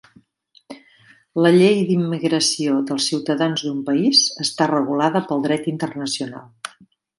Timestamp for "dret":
5.47-5.71